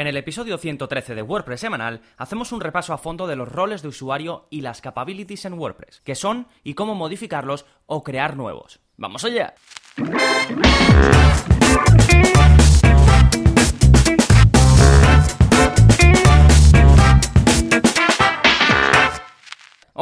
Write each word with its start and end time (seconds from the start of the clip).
En 0.00 0.06
el 0.06 0.16
episodio 0.16 0.56
113 0.56 1.14
de 1.14 1.20
WordPress 1.20 1.60
semanal 1.60 2.00
hacemos 2.16 2.52
un 2.52 2.62
repaso 2.62 2.94
a 2.94 2.96
fondo 2.96 3.26
de 3.26 3.36
los 3.36 3.52
roles 3.52 3.82
de 3.82 3.88
usuario 3.88 4.46
y 4.48 4.62
las 4.62 4.80
capabilities 4.80 5.44
en 5.44 5.52
WordPress, 5.52 6.00
qué 6.00 6.14
son 6.14 6.46
y 6.64 6.72
cómo 6.72 6.94
modificarlos 6.94 7.66
o 7.84 8.02
crear 8.02 8.34
nuevos. 8.34 8.80
¡Vamos 8.96 9.26
allá! 9.26 9.52